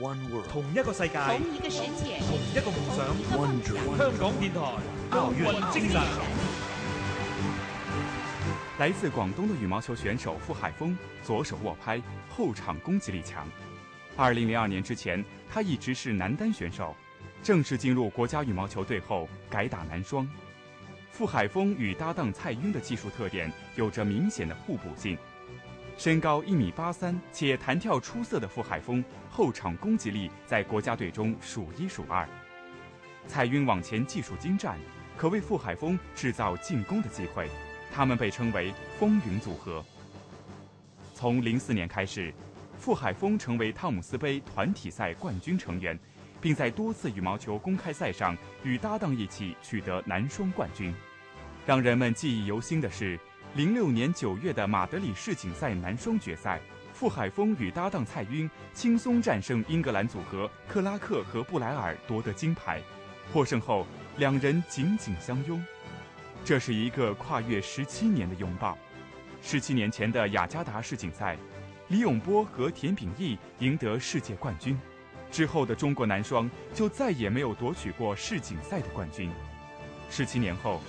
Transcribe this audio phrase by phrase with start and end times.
[0.00, 3.06] One world，同一个世界，同一个世界，同一个梦想。
[3.06, 3.96] 同一个梦想。
[3.96, 4.60] 香港电台
[5.10, 6.02] 奥运精神。
[8.80, 13.46] 来自广东的羽毛球选手傅海峰，左手握拍，后场攻击力强。
[14.16, 16.96] 二零零二年之前，他一直是男单选手。
[17.40, 20.28] 正式进入国家羽毛球队后，改打男双。
[21.12, 25.16] 傅海峰与搭档蔡赟的技术特点有着明显的互补性。
[25.96, 32.28] 身高一米八三且弹跳出色的傅海峰，后场攻击力在国家队中数一数二。
[33.28, 34.76] 蔡赟往前技术精湛，
[35.16, 37.48] 可为傅海峰制造进攻的机会。
[37.92, 39.82] 他们被称为“风云组合”。
[41.14, 42.34] 从零四年开始，
[42.76, 45.96] 傅海峰成为汤姆斯杯团体赛冠军成员，
[46.40, 50.92] 并在多次羽毛球公开赛上与搭档一起取得男双冠军。
[51.64, 53.18] 让人们记忆犹新的是。
[53.56, 56.60] 零六年九月的马德里世锦赛男双决赛，
[56.92, 62.82] 傅海峰与搭档蔡赟轻松战胜英格兰组合克拉克和布莱尔，夺得金牌。
[63.32, 65.64] 获胜后，两人紧紧相拥。
[66.44, 68.76] 这是一个跨越十七年的拥抱。
[69.40, 71.38] 十七年前的雅加达世锦赛，
[71.86, 74.76] 李永波和田秉义赢得世界冠军，
[75.30, 79.30] 之后的中国男双就再也没有夺取过世锦赛的冠军。
[80.10, 80.80] 十七年后。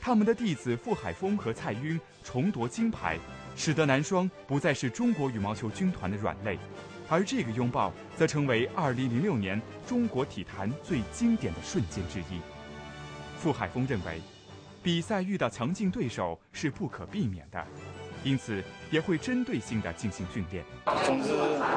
[0.00, 3.18] 他们的弟子傅海峰和蔡赟重夺金牌，
[3.54, 6.58] 使得男双不再是中国羽毛球军团的软肋，
[7.06, 12.40] 而这个拥抱则成为2006年中国体坛最经典的瞬间之一。
[13.38, 14.22] 傅海峰认为，
[14.82, 17.66] 比赛遇到强劲对手是不可避免的。
[18.22, 20.64] 因此，也会针对性的进行训练。
[21.04, 21.30] 总之，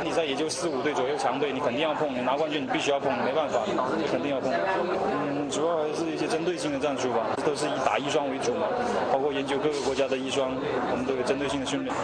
[0.03, 3.63] 比赛也就四五队左右强队，你肯定要碰，你拿冠军你必须要碰，没办法，
[3.97, 4.51] 你肯定要碰。
[4.51, 8.67] 嗯，主要还是一些针对性的战术吧，都是以打一双为主嘛，
[9.11, 10.51] 包括研究各个国家的一双，
[10.91, 11.95] 我们都有针对性的训练。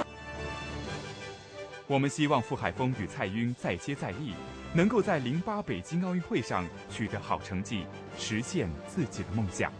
[1.87, 4.33] 我们希望傅海峰与蔡赟再接再厉，
[4.73, 7.85] 能够在零八北京奥运会上取得好成绩，
[8.17, 9.71] 实现自己的梦想。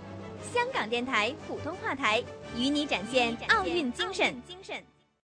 [0.53, 2.23] 香港电台普通话台
[2.55, 4.41] 与你展现奥运精神。
[4.47, 4.83] 精神。